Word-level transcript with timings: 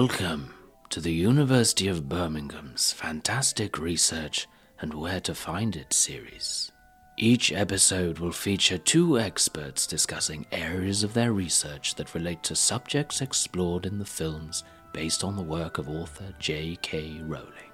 Welcome 0.00 0.54
to 0.88 0.98
the 0.98 1.12
University 1.12 1.86
of 1.86 2.08
Birmingham's 2.08 2.90
Fantastic 2.90 3.78
Research 3.78 4.48
and 4.80 4.94
Where 4.94 5.20
to 5.20 5.34
Find 5.34 5.76
It 5.76 5.92
series. 5.92 6.72
Each 7.18 7.52
episode 7.52 8.18
will 8.18 8.32
feature 8.32 8.78
two 8.78 9.18
experts 9.18 9.86
discussing 9.86 10.46
areas 10.52 11.04
of 11.04 11.12
their 11.12 11.34
research 11.34 11.96
that 11.96 12.14
relate 12.14 12.42
to 12.44 12.56
subjects 12.56 13.20
explored 13.20 13.84
in 13.84 13.98
the 13.98 14.06
films 14.06 14.64
based 14.94 15.22
on 15.22 15.36
the 15.36 15.42
work 15.42 15.76
of 15.76 15.90
author 15.90 16.32
J.K. 16.38 17.20
Rowling. 17.24 17.70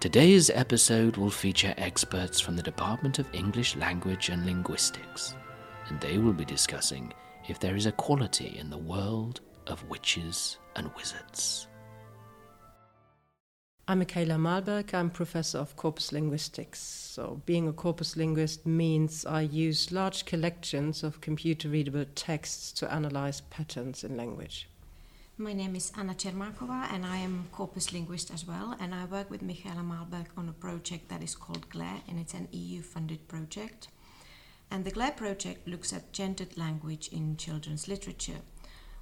Today's 0.00 0.50
episode 0.50 1.16
will 1.16 1.30
feature 1.30 1.72
experts 1.78 2.40
from 2.40 2.56
the 2.56 2.62
Department 2.62 3.18
of 3.18 3.34
English 3.34 3.74
Language 3.74 4.28
and 4.28 4.44
Linguistics, 4.44 5.34
and 5.88 5.98
they 5.98 6.18
will 6.18 6.34
be 6.34 6.44
discussing 6.44 7.10
if 7.48 7.58
there 7.58 7.74
is 7.74 7.86
equality 7.86 8.54
in 8.58 8.68
the 8.68 8.76
world 8.76 9.40
of 9.66 9.88
witches 9.88 10.58
and 10.76 10.90
wizards. 10.96 11.68
I'm 13.86 13.98
Michaela 13.98 14.36
Mahlberg. 14.36 14.94
I'm 14.94 15.10
professor 15.10 15.58
of 15.58 15.76
corpus 15.76 16.10
linguistics. 16.10 16.80
So, 16.80 17.42
being 17.44 17.68
a 17.68 17.72
corpus 17.72 18.16
linguist 18.16 18.64
means 18.64 19.26
I 19.26 19.42
use 19.42 19.92
large 19.92 20.24
collections 20.24 21.02
of 21.02 21.20
computer 21.20 21.68
readable 21.68 22.06
texts 22.14 22.72
to 22.72 22.90
analyze 22.90 23.42
patterns 23.42 24.02
in 24.02 24.16
language. 24.16 24.68
My 25.36 25.52
name 25.52 25.76
is 25.76 25.92
Anna 25.98 26.14
Chermakova, 26.14 26.90
and 26.92 27.04
I 27.04 27.18
am 27.18 27.48
corpus 27.52 27.92
linguist 27.92 28.32
as 28.32 28.46
well. 28.46 28.74
And 28.80 28.94
I 28.94 29.04
work 29.04 29.30
with 29.30 29.42
Michaela 29.42 29.82
Mahlberg 29.82 30.26
on 30.36 30.48
a 30.48 30.52
project 30.52 31.08
that 31.10 31.22
is 31.22 31.34
called 31.34 31.68
GLARE, 31.68 32.02
and 32.08 32.18
it's 32.18 32.34
an 32.34 32.48
EU 32.52 32.80
funded 32.80 33.28
project. 33.28 33.88
And 34.70 34.84
the 34.84 34.92
GLARE 34.92 35.12
project 35.12 35.68
looks 35.68 35.92
at 35.92 36.12
gendered 36.12 36.56
language 36.56 37.08
in 37.08 37.36
children's 37.36 37.86
literature. 37.86 38.40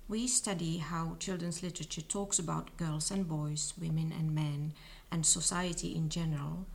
We 0.08 0.26
study 0.26 0.78
how 0.78 1.16
children's 1.18 1.62
literature 1.62 2.02
talks 2.02 2.38
about 2.38 2.76
girls 2.76 3.10
and 3.10 3.26
boys, 3.26 3.72
women 3.80 4.12
and 4.16 4.34
men, 4.34 4.74
and 5.10 5.24
society 5.24 5.94
in 5.94 6.08
general 6.08 6.66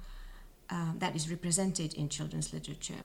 uh, 0.70 0.94
that 0.98 1.16
is 1.16 1.30
represented 1.30 1.94
in 1.94 2.10
children's 2.10 2.54
literature. 2.54 3.02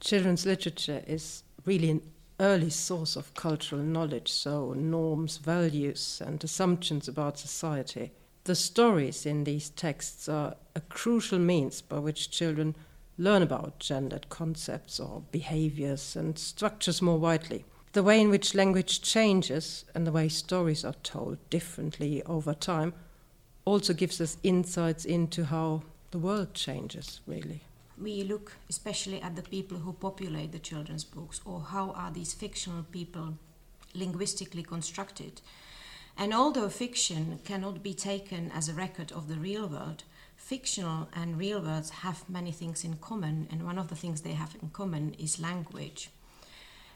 Children's 0.00 0.46
literature 0.46 1.02
is 1.06 1.42
really 1.64 1.90
an 1.90 2.02
early 2.40 2.70
source 2.70 3.16
of 3.16 3.34
cultural 3.34 3.82
knowledge, 3.82 4.30
so 4.30 4.72
norms, 4.72 5.36
values, 5.38 6.22
and 6.24 6.42
assumptions 6.42 7.08
about 7.08 7.38
society. 7.38 8.12
The 8.44 8.54
stories 8.56 9.24
in 9.24 9.44
these 9.44 9.70
texts 9.70 10.28
are 10.28 10.56
a 10.74 10.80
crucial 10.80 11.38
means 11.38 11.80
by 11.80 11.98
which 12.00 12.30
children 12.30 12.74
learn 13.18 13.42
about 13.42 13.78
gendered 13.78 14.28
concepts 14.28 14.98
or 14.98 15.22
behaviors 15.30 16.16
and 16.16 16.38
structures 16.38 17.00
more 17.00 17.18
widely. 17.18 17.64
The 17.92 18.02
way 18.02 18.22
in 18.22 18.30
which 18.30 18.54
language 18.54 19.02
changes 19.02 19.84
and 19.94 20.06
the 20.06 20.12
way 20.12 20.30
stories 20.30 20.82
are 20.82 20.94
told 21.02 21.36
differently 21.50 22.22
over 22.22 22.54
time 22.54 22.94
also 23.66 23.92
gives 23.92 24.18
us 24.18 24.38
insights 24.42 25.04
into 25.04 25.44
how 25.44 25.82
the 26.10 26.18
world 26.18 26.54
changes, 26.54 27.20
really. 27.26 27.60
We 28.00 28.24
look 28.24 28.52
especially 28.70 29.20
at 29.20 29.36
the 29.36 29.42
people 29.42 29.76
who 29.78 29.92
populate 29.92 30.52
the 30.52 30.58
children's 30.58 31.04
books, 31.04 31.42
or 31.44 31.60
how 31.60 31.90
are 31.90 32.10
these 32.10 32.32
fictional 32.32 32.84
people 32.84 33.36
linguistically 33.94 34.62
constructed. 34.62 35.42
And 36.16 36.32
although 36.32 36.70
fiction 36.70 37.40
cannot 37.44 37.82
be 37.82 37.92
taken 37.92 38.50
as 38.52 38.70
a 38.70 38.74
record 38.74 39.12
of 39.12 39.28
the 39.28 39.36
real 39.36 39.66
world, 39.66 40.04
fictional 40.34 41.08
and 41.12 41.38
real 41.38 41.60
worlds 41.60 41.90
have 41.90 42.28
many 42.28 42.52
things 42.52 42.84
in 42.84 42.96
common, 42.96 43.48
and 43.50 43.64
one 43.64 43.78
of 43.78 43.88
the 43.88 43.96
things 43.96 44.22
they 44.22 44.32
have 44.32 44.56
in 44.62 44.70
common 44.70 45.14
is 45.18 45.38
language. 45.38 46.08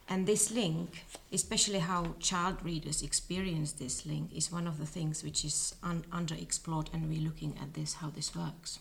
And 0.09 0.27
this 0.27 0.53
link, 0.53 1.05
especially 1.33 1.81
how 1.81 2.15
child 2.21 2.65
readers 2.65 3.03
experience 3.03 3.72
this 3.72 4.06
link, 4.06 4.31
is 4.33 4.53
one 4.53 4.69
of 4.69 4.78
the 4.78 4.87
things 4.87 5.25
which 5.25 5.44
is 5.44 5.75
un- 5.83 6.05
underexplored, 6.12 6.93
and 6.93 7.09
we're 7.09 7.21
looking 7.21 7.56
at 7.61 7.75
this, 7.75 7.94
how 7.94 8.11
this 8.11 8.34
works. 8.34 8.78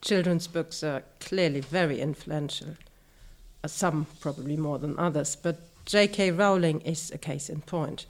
Children's 0.00 0.46
books 0.46 0.82
are 0.82 1.02
clearly 1.20 1.60
very 1.60 2.00
influential, 2.00 2.76
uh, 3.62 3.68
some 3.68 4.06
probably 4.20 4.56
more 4.56 4.78
than 4.78 4.98
others, 4.98 5.36
but 5.36 5.60
J.K. 5.84 6.30
Rowling 6.30 6.80
is 6.82 7.10
a 7.10 7.18
case 7.18 7.50
in 7.50 7.60
point. 7.60 8.06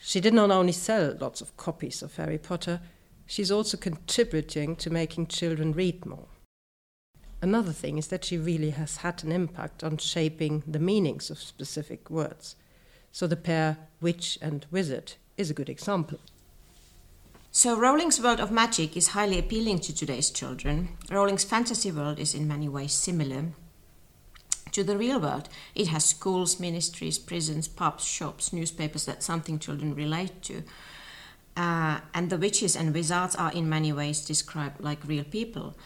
She 0.00 0.20
did 0.20 0.34
not 0.34 0.50
only 0.50 0.72
sell 0.72 1.16
lots 1.20 1.40
of 1.40 1.56
copies 1.56 2.02
of 2.02 2.16
Harry 2.16 2.38
Potter, 2.38 2.80
she's 3.26 3.50
also 3.50 3.76
contributing 3.76 4.76
to 4.76 4.90
making 4.90 5.26
children 5.26 5.72
read 5.72 6.06
more. 6.06 6.26
Another 7.42 7.72
thing 7.72 7.98
is 7.98 8.06
that 8.06 8.24
she 8.24 8.38
really 8.38 8.70
has 8.70 8.98
had 8.98 9.24
an 9.24 9.32
impact 9.32 9.82
on 9.82 9.98
shaping 9.98 10.62
the 10.64 10.78
meanings 10.78 11.28
of 11.28 11.38
specific 11.38 12.08
words. 12.08 12.54
So 13.10 13.26
the 13.26 13.36
pair 13.36 13.78
witch 14.00 14.38
and 14.40 14.64
wizard 14.70 15.14
is 15.36 15.50
a 15.50 15.54
good 15.54 15.68
example. 15.68 16.20
So, 17.54 17.78
Rowling's 17.78 18.18
world 18.18 18.40
of 18.40 18.50
magic 18.50 18.96
is 18.96 19.08
highly 19.08 19.38
appealing 19.38 19.80
to 19.80 19.94
today's 19.94 20.30
children. 20.30 20.96
Rowling's 21.10 21.44
fantasy 21.44 21.92
world 21.92 22.18
is 22.18 22.34
in 22.34 22.48
many 22.48 22.66
ways 22.66 22.94
similar 22.94 23.48
to 24.70 24.82
the 24.82 24.96
real 24.96 25.20
world. 25.20 25.50
It 25.74 25.88
has 25.88 26.04
schools, 26.04 26.58
ministries, 26.58 27.18
prisons, 27.18 27.68
pubs, 27.68 28.04
shops, 28.04 28.54
newspapers 28.54 29.04
that's 29.04 29.26
something 29.26 29.58
children 29.58 29.94
relate 29.94 30.40
to. 30.42 30.62
Uh, 31.54 32.00
and 32.14 32.30
the 32.30 32.38
witches 32.38 32.74
and 32.74 32.94
wizards 32.94 33.36
are 33.36 33.52
in 33.52 33.68
many 33.68 33.92
ways 33.92 34.24
described 34.24 34.80
like 34.80 35.06
real 35.06 35.24
people. 35.24 35.76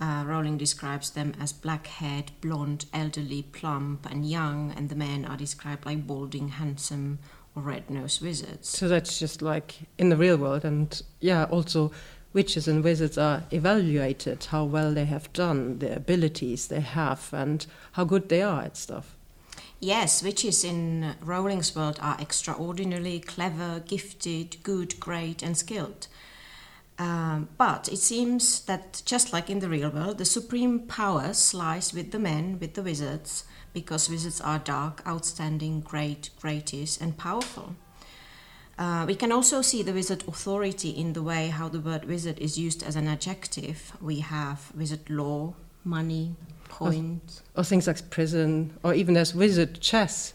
Uh, 0.00 0.24
Rowling 0.26 0.58
describes 0.58 1.10
them 1.10 1.34
as 1.40 1.52
black 1.52 1.86
haired, 1.86 2.32
blonde, 2.40 2.86
elderly, 2.92 3.42
plump, 3.42 4.10
and 4.10 4.28
young, 4.28 4.72
and 4.76 4.88
the 4.88 4.96
men 4.96 5.24
are 5.24 5.36
described 5.36 5.86
like 5.86 6.06
balding, 6.06 6.48
handsome, 6.48 7.20
or 7.54 7.62
red 7.62 7.88
nosed 7.88 8.20
wizards. 8.20 8.68
So 8.68 8.88
that's 8.88 9.18
just 9.18 9.40
like 9.40 9.76
in 9.96 10.08
the 10.08 10.16
real 10.16 10.36
world. 10.36 10.64
And 10.64 11.00
yeah, 11.20 11.44
also 11.44 11.92
witches 12.32 12.66
and 12.66 12.82
wizards 12.82 13.16
are 13.16 13.44
evaluated 13.52 14.44
how 14.46 14.64
well 14.64 14.92
they 14.92 15.04
have 15.04 15.32
done, 15.32 15.78
the 15.78 15.94
abilities 15.94 16.66
they 16.66 16.80
have, 16.80 17.32
and 17.32 17.64
how 17.92 18.04
good 18.04 18.28
they 18.28 18.42
are 18.42 18.62
at 18.62 18.76
stuff. 18.76 19.16
Yes, 19.80 20.22
witches 20.22 20.64
in 20.64 21.14
Rowling's 21.20 21.76
world 21.76 21.98
are 22.00 22.20
extraordinarily 22.20 23.20
clever, 23.20 23.82
gifted, 23.86 24.56
good, 24.62 24.98
great, 24.98 25.42
and 25.42 25.56
skilled. 25.56 26.08
Um, 26.98 27.48
but 27.58 27.88
it 27.88 27.98
seems 27.98 28.60
that 28.66 29.02
just 29.04 29.32
like 29.32 29.50
in 29.50 29.58
the 29.58 29.68
real 29.68 29.90
world, 29.90 30.18
the 30.18 30.24
supreme 30.24 30.80
power 30.80 31.32
lies 31.52 31.92
with 31.92 32.12
the 32.12 32.18
men, 32.18 32.58
with 32.60 32.74
the 32.74 32.82
wizards, 32.82 33.44
because 33.72 34.08
wizards 34.08 34.40
are 34.40 34.60
dark, 34.60 35.02
outstanding, 35.06 35.80
great, 35.80 36.30
greatest, 36.40 37.00
and 37.00 37.18
powerful. 37.18 37.74
Uh, 38.78 39.04
we 39.06 39.14
can 39.14 39.32
also 39.32 39.62
see 39.62 39.82
the 39.82 39.92
wizard 39.92 40.24
authority 40.26 40.90
in 40.90 41.12
the 41.12 41.22
way 41.22 41.48
how 41.48 41.68
the 41.68 41.80
word 41.80 42.04
wizard 42.04 42.38
is 42.38 42.58
used 42.58 42.82
as 42.82 42.96
an 42.96 43.08
adjective. 43.08 43.92
We 44.00 44.20
have 44.20 44.72
wizard 44.76 45.10
law, 45.10 45.54
money, 45.84 46.36
coins. 46.68 47.42
Or, 47.54 47.60
or 47.60 47.64
things 47.64 47.86
like 47.86 48.10
prison, 48.10 48.76
or 48.82 48.94
even 48.94 49.16
as 49.16 49.34
wizard 49.34 49.80
chess. 49.80 50.34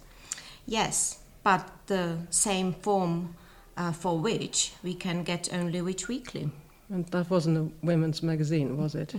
Yes, 0.65 1.19
but 1.43 1.69
the 1.87 2.17
same 2.29 2.73
form 2.73 3.35
uh, 3.79 3.93
for 3.93 4.19
which 4.19 4.73
we 4.83 4.93
can 4.93 5.23
get 5.23 5.51
only 5.51 5.81
Witch 5.81 6.07
Weekly. 6.07 6.51
And 6.89 7.05
that 7.07 7.29
wasn't 7.29 7.57
a 7.57 7.85
women's 7.85 8.21
magazine, 8.21 8.75
was 8.75 8.93
it? 8.93 9.15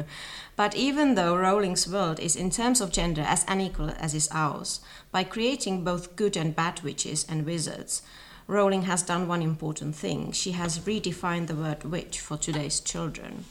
but 0.56 0.76
even 0.76 1.14
though 1.14 1.36
Rowling's 1.36 1.88
world 1.88 2.20
is, 2.20 2.36
in 2.36 2.50
terms 2.50 2.80
of 2.80 2.92
gender, 2.92 3.22
as 3.22 3.44
unequal 3.48 3.90
as 3.98 4.14
is 4.14 4.28
ours, 4.30 4.80
by 5.10 5.24
creating 5.24 5.82
both 5.82 6.14
good 6.14 6.36
and 6.36 6.54
bad 6.54 6.82
witches 6.82 7.26
and 7.28 7.44
wizards, 7.44 8.02
Rowling 8.46 8.82
has 8.82 9.02
done 9.02 9.26
one 9.26 9.42
important 9.42 9.96
thing. 9.96 10.30
She 10.30 10.52
has 10.52 10.78
redefined 10.80 11.48
the 11.48 11.56
word 11.56 11.82
witch 11.84 12.20
for 12.20 12.36
today's 12.36 12.78
children. 12.78 13.44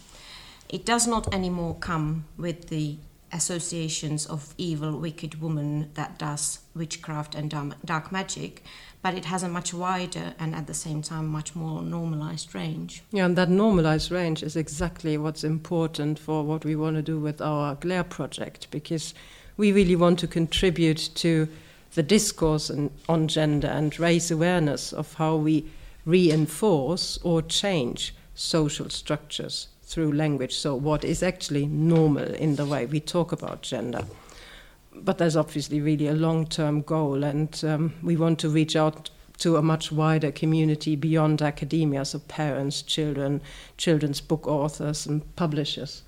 It 0.70 0.86
does 0.86 1.06
not 1.06 1.34
anymore 1.34 1.76
come 1.76 2.26
with 2.38 2.70
the 2.70 2.98
associations 3.36 4.26
of 4.26 4.56
evil, 4.58 4.98
wicked 4.98 5.42
woman 5.42 5.92
that 5.94 6.18
does 6.18 6.60
witchcraft 6.74 7.36
and 7.36 7.54
dark 7.84 8.12
magic, 8.12 8.64
but 9.02 9.14
it 9.14 9.26
has 9.26 9.44
a 9.44 9.50
much 9.50 9.74
wider 9.74 10.34
and 10.40 10.56
at 10.56 10.68
the 10.68 10.74
same 10.74 11.02
time 11.02 11.28
much 11.28 11.56
more 11.56 11.82
normalized 11.82 12.56
range. 12.56 13.04
Yeah, 13.12 13.26
and 13.26 13.38
that 13.38 13.50
normalized 13.50 14.10
range 14.10 14.42
is 14.42 14.56
exactly 14.56 15.18
what's 15.18 15.44
important 15.44 16.18
for 16.18 16.44
what 16.44 16.66
we 16.66 16.76
want 16.76 16.96
to 16.96 17.02
do 17.02 17.20
with 17.20 17.42
our 17.42 17.76
Glare 17.76 18.04
project 18.04 18.68
because 18.72 19.14
we 19.58 19.72
really 19.72 19.96
want 19.96 20.20
to 20.20 20.28
contribute 20.28 21.10
to 21.16 21.48
the 21.94 22.04
discourse 22.04 22.72
on 23.08 23.28
gender 23.28 23.68
and 23.68 24.00
raise 24.00 24.32
awareness 24.32 24.92
of 24.92 25.14
how 25.14 25.36
we 25.36 25.66
reinforce 26.06 27.20
or 27.24 27.42
change 27.42 28.14
social 28.34 28.90
structures 28.90 29.68
through 29.86 30.12
language. 30.12 30.56
So, 30.56 30.76
what 30.76 31.04
is 31.04 31.24
actually 31.24 31.66
normal 31.68 32.34
in 32.34 32.56
the 32.56 32.66
way 32.66 32.86
we 32.86 33.00
talk 33.00 33.32
about 33.32 33.62
gender 33.62 34.06
but 35.04 35.18
there's 35.18 35.36
obviously 35.36 35.82
really 35.82 36.08
a 36.08 36.14
long 36.14 36.46
term 36.46 36.82
goal, 36.82 37.24
and 37.24 37.64
um, 37.66 37.94
we 38.02 38.16
want 38.16 38.40
to 38.40 38.50
reach 38.50 38.76
out 38.76 39.10
to 39.40 39.58
a 39.58 39.62
much 39.62 39.92
wider 39.92 40.32
community 40.32 40.96
beyond 40.96 41.42
academia, 41.42 42.06
so 42.06 42.20
parents, 42.20 42.82
children, 42.82 43.42
children's 43.78 44.22
book 44.22 44.48
authors, 44.48 45.06
and 45.06 45.36
publishers. 45.36 46.04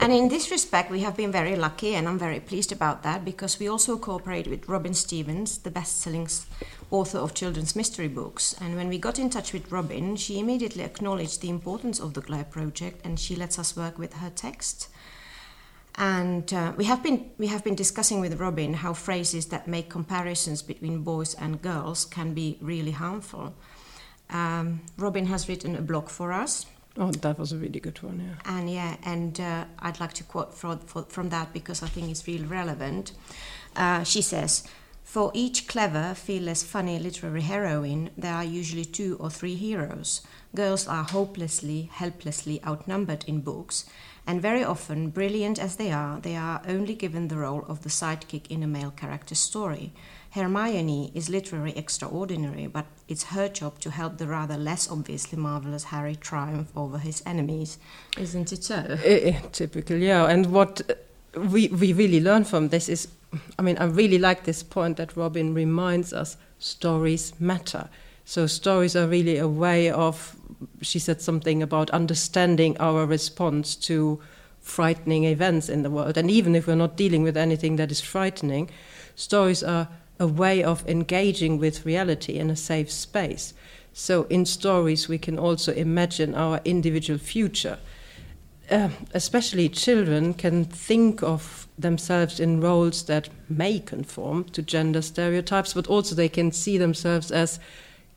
And 0.00 0.12
in 0.12 0.28
this 0.28 0.50
respect, 0.50 0.90
we 0.90 1.00
have 1.00 1.16
been 1.16 1.32
very 1.32 1.56
lucky, 1.56 1.94
and 1.94 2.06
I'm 2.06 2.18
very 2.18 2.38
pleased 2.38 2.70
about 2.70 3.02
that 3.02 3.24
because 3.24 3.58
we 3.58 3.68
also 3.68 3.98
cooperate 3.98 4.46
with 4.46 4.68
Robin 4.68 4.94
Stevens, 4.94 5.58
the 5.58 5.72
best 5.72 6.00
selling 6.00 6.28
author 6.90 7.18
of 7.18 7.34
children's 7.34 7.74
mystery 7.74 8.08
books. 8.08 8.54
And 8.60 8.76
when 8.76 8.88
we 8.88 8.98
got 8.98 9.18
in 9.18 9.28
touch 9.28 9.52
with 9.52 9.72
Robin, 9.72 10.16
she 10.16 10.38
immediately 10.38 10.84
acknowledged 10.84 11.40
the 11.40 11.50
importance 11.50 11.98
of 11.98 12.14
the 12.14 12.20
Glare 12.20 12.44
project 12.44 13.04
and 13.04 13.18
she 13.18 13.34
lets 13.34 13.58
us 13.58 13.76
work 13.76 13.98
with 13.98 14.14
her 14.14 14.30
text. 14.30 14.88
And 15.96 16.54
uh, 16.54 16.74
we 16.76 16.84
have 16.84 17.02
been 17.02 17.32
we 17.38 17.48
have 17.48 17.64
been 17.64 17.74
discussing 17.74 18.20
with 18.20 18.38
Robin 18.38 18.74
how 18.74 18.92
phrases 18.94 19.46
that 19.46 19.66
make 19.66 19.90
comparisons 19.90 20.62
between 20.62 21.02
boys 21.02 21.34
and 21.34 21.60
girls 21.60 22.04
can 22.04 22.34
be 22.34 22.56
really 22.60 22.92
harmful. 22.92 23.52
Um, 24.30 24.82
Robin 24.96 25.26
has 25.26 25.48
written 25.48 25.74
a 25.74 25.82
blog 25.82 26.08
for 26.08 26.32
us 26.32 26.66
Oh, 27.00 27.12
that 27.12 27.38
was 27.38 27.52
a 27.52 27.56
really 27.56 27.78
good 27.78 28.02
one, 28.02 28.18
yeah. 28.18 28.52
And 28.56 28.68
yeah, 28.68 28.96
and 29.04 29.40
uh, 29.40 29.64
I'd 29.78 30.00
like 30.00 30.14
to 30.14 30.24
quote 30.24 30.52
from, 30.52 30.80
from 30.80 31.28
that 31.28 31.52
because 31.52 31.80
I 31.80 31.86
think 31.86 32.10
it's 32.10 32.26
really 32.26 32.44
relevant. 32.44 33.12
Uh, 33.76 34.02
she 34.02 34.20
says, 34.20 34.64
For 35.04 35.30
each 35.32 35.68
clever, 35.68 36.14
fearless, 36.14 36.64
funny 36.64 36.98
literary 36.98 37.42
heroine, 37.42 38.10
there 38.18 38.34
are 38.34 38.42
usually 38.42 38.84
two 38.84 39.16
or 39.20 39.30
three 39.30 39.54
heroes. 39.54 40.22
Girls 40.56 40.88
are 40.88 41.04
hopelessly, 41.04 41.88
helplessly 41.92 42.60
outnumbered 42.66 43.24
in 43.28 43.42
books, 43.42 43.84
and 44.26 44.42
very 44.42 44.64
often, 44.64 45.10
brilliant 45.10 45.60
as 45.60 45.76
they 45.76 45.92
are, 45.92 46.18
they 46.20 46.34
are 46.34 46.62
only 46.66 46.94
given 46.94 47.28
the 47.28 47.38
role 47.38 47.64
of 47.68 47.82
the 47.82 47.88
sidekick 47.88 48.48
in 48.48 48.64
a 48.64 48.66
male 48.66 48.90
character's 48.90 49.38
story. 49.38 49.92
Hermione 50.32 51.10
is 51.14 51.28
literally 51.28 51.76
extraordinary, 51.76 52.66
but 52.66 52.86
it's 53.08 53.24
her 53.24 53.48
job 53.48 53.80
to 53.80 53.90
help 53.90 54.18
the 54.18 54.26
rather 54.26 54.56
less 54.56 54.90
obviously 54.90 55.38
marvelous 55.38 55.84
Harry 55.84 56.16
triumph 56.16 56.70
over 56.76 56.98
his 56.98 57.22
enemies. 57.24 57.78
Isn't 58.18 58.52
it 58.52 58.62
so? 58.64 58.76
Uh, 58.76 59.48
typical, 59.52 59.96
yeah. 59.96 60.26
And 60.26 60.52
what 60.52 60.82
we, 61.34 61.68
we 61.68 61.92
really 61.92 62.20
learn 62.20 62.44
from 62.44 62.68
this 62.68 62.88
is 62.88 63.08
I 63.58 63.62
mean, 63.62 63.76
I 63.78 63.84
really 63.84 64.18
like 64.18 64.44
this 64.44 64.62
point 64.62 64.96
that 64.96 65.16
Robin 65.16 65.54
reminds 65.54 66.12
us 66.12 66.36
stories 66.58 67.38
matter. 67.40 67.88
So, 68.24 68.46
stories 68.46 68.96
are 68.96 69.06
really 69.06 69.38
a 69.38 69.48
way 69.48 69.90
of, 69.90 70.36
she 70.82 70.98
said 70.98 71.20
something 71.20 71.62
about 71.62 71.90
understanding 71.90 72.76
our 72.78 73.06
response 73.06 73.74
to 73.76 74.20
frightening 74.60 75.24
events 75.24 75.68
in 75.68 75.82
the 75.82 75.90
world. 75.90 76.16
And 76.16 76.30
even 76.30 76.54
if 76.54 76.66
we're 76.66 76.74
not 76.74 76.96
dealing 76.96 77.22
with 77.22 77.36
anything 77.36 77.76
that 77.76 77.90
is 77.90 78.00
frightening, 78.00 78.70
stories 79.14 79.62
are 79.62 79.88
a 80.18 80.26
way 80.26 80.62
of 80.62 80.86
engaging 80.88 81.58
with 81.58 81.86
reality 81.86 82.38
in 82.38 82.50
a 82.50 82.56
safe 82.56 82.90
space. 82.90 83.54
So, 83.92 84.24
in 84.24 84.46
stories, 84.46 85.08
we 85.08 85.18
can 85.18 85.38
also 85.38 85.72
imagine 85.72 86.34
our 86.34 86.60
individual 86.64 87.18
future. 87.18 87.78
Uh, 88.70 88.90
especially 89.14 89.68
children 89.68 90.34
can 90.34 90.64
think 90.64 91.22
of 91.22 91.66
themselves 91.78 92.38
in 92.38 92.60
roles 92.60 93.04
that 93.04 93.30
may 93.48 93.78
conform 93.78 94.44
to 94.44 94.60
gender 94.62 95.00
stereotypes, 95.00 95.72
but 95.72 95.86
also 95.86 96.14
they 96.14 96.28
can 96.28 96.52
see 96.52 96.76
themselves 96.76 97.30
as 97.30 97.58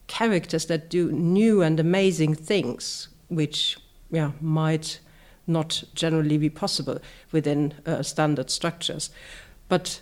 characters 0.07 0.65
that 0.65 0.89
do 0.89 1.09
new 1.11 1.61
and 1.61 1.79
amazing 1.79 2.35
things, 2.35 3.07
which 3.29 3.77
yeah, 4.11 4.31
might 4.41 4.99
not 5.47 5.83
generally 5.95 6.37
be 6.37 6.49
possible 6.49 6.99
within 7.31 7.73
uh, 7.85 8.03
standard 8.03 8.49
structures. 8.49 9.09
But 9.69 10.01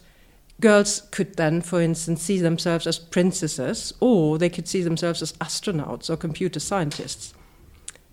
girls 0.60 1.04
could 1.12 1.36
then, 1.36 1.62
for 1.62 1.82
instance, 1.82 2.22
see 2.22 2.40
themselves 2.40 2.86
as 2.86 3.00
princesses, 3.00 3.94
or 4.00 4.38
they 4.38 4.50
could 4.50 4.68
see 4.68 4.82
themselves 4.82 5.22
as 5.22 5.34
astronauts 5.34 6.10
or 6.10 6.18
computer 6.18 6.60
scientists. 6.60 7.34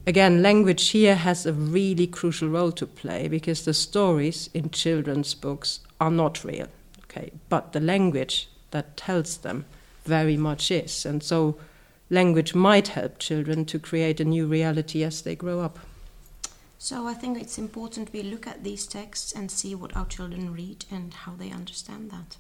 Again, 0.07 0.43
language 0.43 0.91
here 0.91 1.17
has 1.17 1.47
a 1.47 1.53
really 1.53 2.07
crucial 2.07 2.49
role 2.49 2.71
to 2.73 2.87
play 2.87 3.27
because 3.27 3.65
the 3.65 3.75
stories 3.75 4.49
in 4.55 4.71
children's 4.71 5.35
books 5.35 5.81
are 6.01 6.13
not 6.13 6.45
real, 6.45 6.69
okay, 7.05 7.33
but 7.49 7.73
the 7.73 7.81
language 7.81 8.49
that 8.71 8.97
tells 8.97 9.39
them 9.39 9.65
very 10.05 10.37
much 10.37 10.71
is. 10.71 11.05
And 11.05 11.23
so, 11.23 11.57
language 12.09 12.55
might 12.55 12.89
help 12.89 13.19
children 13.19 13.65
to 13.65 13.81
create 13.81 14.21
a 14.21 14.25
new 14.25 14.47
reality 14.47 15.03
as 15.03 15.23
they 15.23 15.35
grow 15.35 15.61
up. 15.61 15.81
So 16.87 17.09
I 17.09 17.15
think 17.15 17.37
it's 17.37 17.59
important 17.59 18.13
we 18.13 18.23
look 18.23 18.47
at 18.47 18.63
these 18.63 18.87
texts 18.87 19.33
and 19.33 19.51
see 19.51 19.75
what 19.75 19.97
our 19.97 20.07
children 20.07 20.55
read 20.55 20.85
and 20.89 21.13
how 21.13 21.35
they 21.35 21.51
understand 21.51 22.13
that. 22.13 22.37